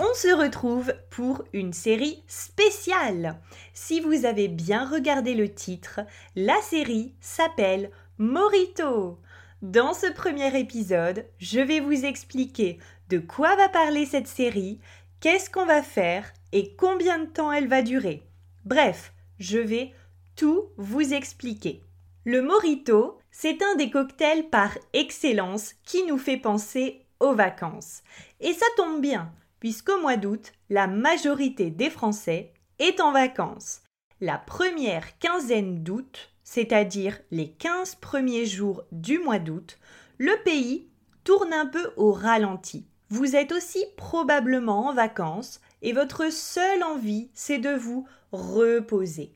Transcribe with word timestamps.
on 0.00 0.14
se 0.14 0.34
retrouve 0.34 0.94
pour 1.10 1.44
une 1.52 1.74
série 1.74 2.22
spéciale. 2.26 3.38
Si 3.74 4.00
vous 4.00 4.24
avez 4.24 4.48
bien 4.48 4.88
regardé 4.88 5.34
le 5.34 5.52
titre, 5.52 6.00
la 6.34 6.58
série 6.62 7.12
s'appelle 7.20 7.90
Morito. 8.16 9.18
Dans 9.60 9.92
ce 9.92 10.10
premier 10.10 10.58
épisode, 10.58 11.26
je 11.38 11.60
vais 11.60 11.80
vous 11.80 12.06
expliquer 12.06 12.78
de 13.10 13.18
quoi 13.18 13.54
va 13.56 13.68
parler 13.68 14.06
cette 14.06 14.26
série, 14.26 14.80
qu'est-ce 15.20 15.50
qu'on 15.50 15.66
va 15.66 15.82
faire 15.82 16.32
et 16.52 16.74
combien 16.76 17.18
de 17.18 17.26
temps 17.26 17.52
elle 17.52 17.68
va 17.68 17.82
durer. 17.82 18.22
Bref, 18.64 19.12
je 19.38 19.58
vais 19.58 19.92
tout 20.34 20.64
vous 20.78 21.12
expliquer. 21.12 21.82
Le 22.24 22.40
Morito, 22.40 23.18
c'est 23.30 23.62
un 23.62 23.76
des 23.76 23.90
cocktails 23.90 24.48
par 24.48 24.78
excellence 24.94 25.74
qui 25.84 26.04
nous 26.04 26.18
fait 26.18 26.38
penser 26.38 27.04
aux 27.20 27.34
vacances. 27.34 28.02
Et 28.40 28.54
ça 28.54 28.66
tombe 28.78 29.02
bien, 29.02 29.30
puisqu'au 29.60 30.00
mois 30.00 30.16
d'août, 30.16 30.52
la 30.68 30.86
majorité 30.86 31.70
des 31.70 31.90
Français 31.90 32.52
est 32.78 33.00
en 33.00 33.12
vacances. 33.12 33.82
La 34.20 34.38
première 34.38 35.18
quinzaine 35.18 35.82
d'août, 35.82 36.30
c'est-à-dire 36.42 37.20
les 37.30 37.50
15 37.52 37.94
premiers 37.96 38.46
jours 38.46 38.82
du 38.90 39.18
mois 39.18 39.38
d'août, 39.38 39.78
le 40.18 40.34
pays 40.42 40.88
tourne 41.24 41.52
un 41.52 41.66
peu 41.66 41.92
au 41.96 42.12
ralenti. 42.12 42.86
Vous 43.08 43.36
êtes 43.36 43.52
aussi 43.52 43.84
probablement 43.96 44.88
en 44.88 44.94
vacances 44.94 45.60
et 45.82 45.92
votre 45.92 46.32
seule 46.32 46.82
envie, 46.82 47.30
c'est 47.34 47.58
de 47.58 47.70
vous 47.70 48.06
reposer. 48.32 49.32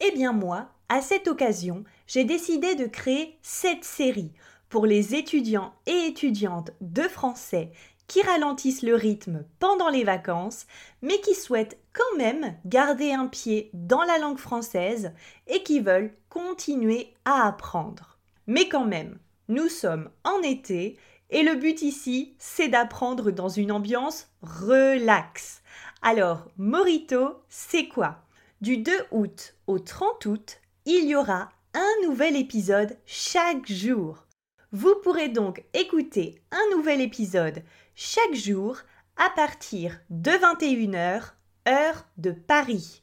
Eh 0.00 0.12
bien 0.12 0.32
moi, 0.32 0.70
à 0.88 1.02
cette 1.02 1.28
occasion, 1.28 1.84
j'ai 2.06 2.24
décidé 2.24 2.74
de 2.74 2.86
créer 2.86 3.38
cette 3.42 3.84
série 3.84 4.32
pour 4.68 4.86
les 4.86 5.14
étudiants 5.14 5.74
et 5.86 6.06
étudiantes 6.06 6.70
de 6.80 7.02
français 7.02 7.72
qui 8.10 8.22
ralentissent 8.22 8.82
le 8.82 8.96
rythme 8.96 9.44
pendant 9.60 9.88
les 9.88 10.02
vacances, 10.02 10.66
mais 11.00 11.20
qui 11.20 11.36
souhaitent 11.36 11.78
quand 11.92 12.18
même 12.18 12.56
garder 12.64 13.12
un 13.12 13.28
pied 13.28 13.70
dans 13.72 14.02
la 14.02 14.18
langue 14.18 14.40
française 14.40 15.12
et 15.46 15.62
qui 15.62 15.78
veulent 15.78 16.12
continuer 16.28 17.14
à 17.24 17.46
apprendre. 17.46 18.18
Mais 18.48 18.68
quand 18.68 18.84
même, 18.84 19.20
nous 19.46 19.68
sommes 19.68 20.10
en 20.24 20.42
été 20.42 20.98
et 21.30 21.44
le 21.44 21.54
but 21.54 21.82
ici, 21.82 22.34
c'est 22.40 22.66
d'apprendre 22.66 23.30
dans 23.30 23.48
une 23.48 23.70
ambiance 23.70 24.26
relax. 24.42 25.62
Alors, 26.02 26.48
Morito, 26.58 27.36
c'est 27.48 27.86
quoi? 27.86 28.24
Du 28.60 28.78
2 28.78 28.92
août 29.12 29.54
au 29.68 29.78
30 29.78 30.26
août, 30.26 30.60
il 30.84 31.04
y 31.04 31.14
aura 31.14 31.50
un 31.74 32.08
nouvel 32.08 32.34
épisode 32.34 32.96
chaque 33.06 33.70
jour. 33.70 34.26
Vous 34.72 34.94
pourrez 35.02 35.28
donc 35.28 35.64
écouter 35.74 36.40
un 36.52 36.76
nouvel 36.76 37.00
épisode 37.00 37.64
chaque 37.96 38.34
jour 38.34 38.78
à 39.16 39.28
partir 39.30 39.98
de 40.10 40.30
21h, 40.30 41.32
heure 41.68 42.06
de 42.18 42.30
Paris. 42.30 43.02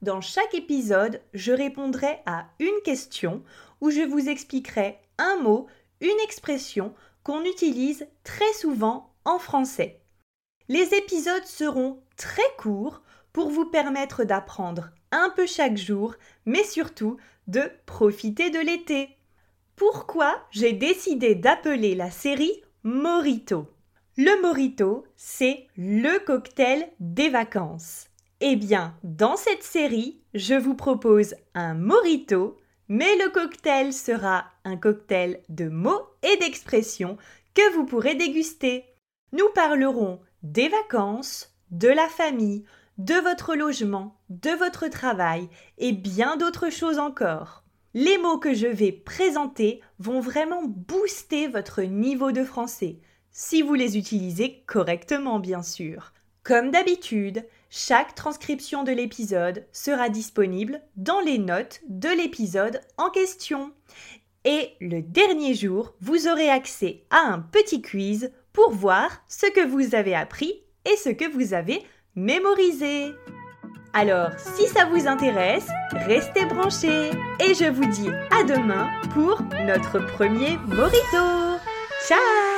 Dans 0.00 0.20
chaque 0.20 0.54
épisode, 0.54 1.20
je 1.34 1.50
répondrai 1.50 2.20
à 2.24 2.46
une 2.60 2.80
question 2.84 3.42
où 3.80 3.90
je 3.90 4.02
vous 4.02 4.28
expliquerai 4.28 5.00
un 5.18 5.38
mot, 5.42 5.66
une 6.00 6.20
expression 6.22 6.94
qu'on 7.24 7.42
utilise 7.44 8.06
très 8.22 8.52
souvent 8.52 9.12
en 9.24 9.40
français. 9.40 10.00
Les 10.68 10.94
épisodes 10.94 11.46
seront 11.46 12.00
très 12.16 12.42
courts 12.58 13.02
pour 13.32 13.50
vous 13.50 13.66
permettre 13.66 14.22
d'apprendre 14.22 14.90
un 15.10 15.30
peu 15.30 15.46
chaque 15.46 15.76
jour, 15.76 16.14
mais 16.46 16.62
surtout 16.62 17.16
de 17.48 17.72
profiter 17.86 18.50
de 18.50 18.60
l'été. 18.60 19.18
Pourquoi 19.76 20.36
j'ai 20.50 20.72
décidé 20.72 21.34
d'appeler 21.34 21.94
la 21.94 22.10
série 22.10 22.62
Morito? 22.82 23.66
Le 24.16 24.42
Morito, 24.42 25.04
c'est 25.16 25.66
le 25.76 26.18
cocktail 26.24 26.88
des 27.00 27.30
vacances. 27.30 28.08
Eh 28.40 28.56
bien, 28.56 28.94
dans 29.02 29.36
cette 29.36 29.62
série, 29.62 30.20
je 30.34 30.54
vous 30.54 30.74
propose 30.74 31.34
un 31.54 31.74
Morito, 31.74 32.58
mais 32.88 33.16
le 33.16 33.30
cocktail 33.30 33.94
sera 33.94 34.44
un 34.64 34.76
cocktail 34.76 35.40
de 35.48 35.68
mots 35.68 36.06
et 36.22 36.36
d'expressions 36.36 37.16
que 37.54 37.74
vous 37.74 37.86
pourrez 37.86 38.14
déguster. 38.14 38.84
Nous 39.32 39.48
parlerons 39.54 40.20
des 40.42 40.68
vacances, 40.68 41.54
de 41.70 41.88
la 41.88 42.08
famille, 42.08 42.64
de 42.98 43.14
votre 43.14 43.54
logement, 43.54 44.20
de 44.28 44.50
votre 44.50 44.88
travail 44.88 45.48
et 45.78 45.92
bien 45.92 46.36
d'autres 46.36 46.70
choses 46.70 46.98
encore. 46.98 47.64
Les 47.94 48.16
mots 48.16 48.38
que 48.38 48.54
je 48.54 48.66
vais 48.66 48.90
présenter 48.90 49.82
vont 49.98 50.20
vraiment 50.20 50.62
booster 50.64 51.46
votre 51.46 51.82
niveau 51.82 52.32
de 52.32 52.42
français, 52.42 52.96
si 53.30 53.60
vous 53.60 53.74
les 53.74 53.98
utilisez 53.98 54.62
correctement 54.66 55.38
bien 55.38 55.62
sûr. 55.62 56.14
Comme 56.42 56.70
d'habitude, 56.70 57.46
chaque 57.68 58.14
transcription 58.14 58.82
de 58.82 58.92
l'épisode 58.92 59.66
sera 59.72 60.08
disponible 60.08 60.80
dans 60.96 61.20
les 61.20 61.38
notes 61.38 61.82
de 61.88 62.08
l'épisode 62.08 62.80
en 62.96 63.10
question. 63.10 63.72
Et 64.44 64.70
le 64.80 65.02
dernier 65.02 65.54
jour, 65.54 65.94
vous 66.00 66.28
aurez 66.28 66.48
accès 66.48 67.04
à 67.10 67.18
un 67.18 67.40
petit 67.40 67.82
quiz 67.82 68.32
pour 68.54 68.70
voir 68.70 69.22
ce 69.28 69.46
que 69.46 69.66
vous 69.66 69.94
avez 69.94 70.14
appris 70.14 70.62
et 70.90 70.96
ce 70.96 71.10
que 71.10 71.30
vous 71.30 71.52
avez 71.52 71.82
mémorisé. 72.16 73.12
Alors, 73.94 74.30
si 74.38 74.66
ça 74.68 74.86
vous 74.86 75.06
intéresse, 75.06 75.68
restez 76.06 76.46
branchés 76.46 77.10
et 77.40 77.54
je 77.54 77.70
vous 77.70 77.84
dis 77.86 78.08
à 78.30 78.42
demain 78.42 78.88
pour 79.12 79.42
notre 79.66 79.98
premier 80.14 80.56
Morito. 80.66 81.58
Ciao 82.08 82.51